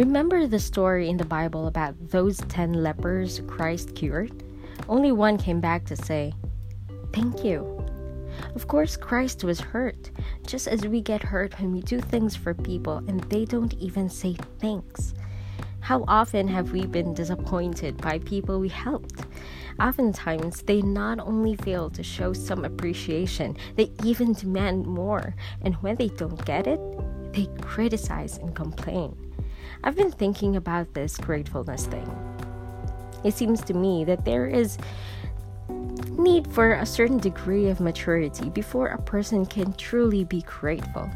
[0.00, 4.32] Remember the story in the Bible about those 10 lepers Christ cured?
[4.88, 6.32] Only one came back to say,
[7.12, 7.84] Thank you.
[8.54, 10.10] Of course, Christ was hurt,
[10.46, 14.08] just as we get hurt when we do things for people and they don't even
[14.08, 15.12] say thanks.
[15.80, 19.26] How often have we been disappointed by people we helped?
[19.78, 25.96] Oftentimes, they not only fail to show some appreciation, they even demand more, and when
[25.96, 26.80] they don't get it,
[27.34, 29.14] they criticize and complain.
[29.84, 32.08] I've been thinking about this gratefulness thing.
[33.24, 34.78] It seems to me that there is
[36.18, 41.10] need for a certain degree of maturity before a person can truly be grateful.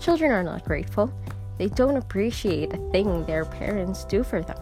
[0.00, 1.12] Children are not grateful.
[1.58, 4.58] They don't appreciate a thing their parents do for them.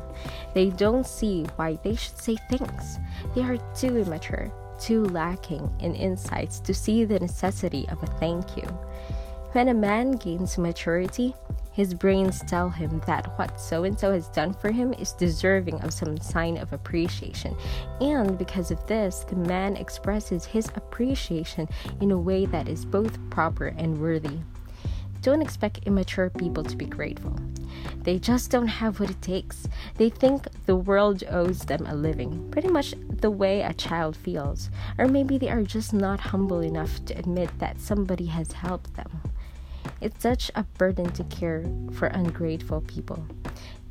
[0.55, 2.97] They don't see why they should say thanks.
[3.35, 4.51] They are too immature,
[4.81, 8.67] too lacking in insights to see the necessity of a thank you.
[9.53, 11.35] When a man gains maturity,
[11.77, 15.79] his brains tell him that what so and so has done for him is deserving
[15.83, 17.55] of some sign of appreciation.
[18.01, 21.69] And because of this, the man expresses his appreciation
[22.01, 24.39] in a way that is both proper and worthy.
[25.21, 27.37] Don't expect immature people to be grateful.
[28.05, 29.69] They just don't have what it takes.
[29.97, 34.71] They think the world owes them a living, pretty much the way a child feels.
[34.97, 39.21] Or maybe they are just not humble enough to admit that somebody has helped them.
[40.01, 43.25] It's such a burden to care for ungrateful people.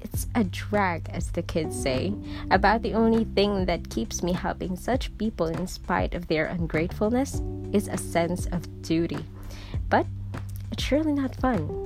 [0.02, 2.14] It's a drag, as the kids say.
[2.52, 7.42] About the only thing that keeps me helping such people in spite of their ungratefulness
[7.74, 9.26] is a sense of duty.
[9.90, 10.06] But
[10.72, 11.86] it's surely not fun.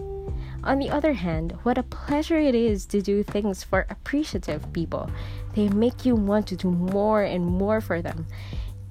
[0.66, 5.10] On the other hand, what a pleasure it is to do things for appreciative people.
[5.56, 8.28] They make you want to do more and more for them.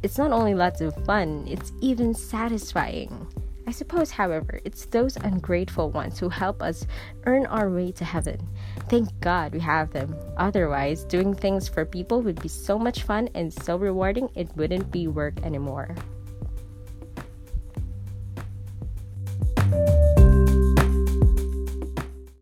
[0.03, 3.27] It's not only lots of fun, it's even satisfying.
[3.69, 6.87] I suppose, however, it's those ungrateful ones who help us
[7.27, 8.41] earn our way to heaven.
[8.89, 10.17] Thank God we have them.
[10.39, 14.91] Otherwise, doing things for people would be so much fun and so rewarding it wouldn't
[14.91, 15.95] be work anymore.